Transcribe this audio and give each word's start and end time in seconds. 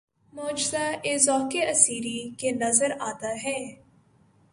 مُژدہ، 0.33 0.85
اے 1.05 1.13
ذَوقِ 1.25 1.53
اسیری! 1.71 2.19
کہ 2.39 2.47
نظر 2.61 2.89
آتا 3.09 3.31
ہے 3.43 3.57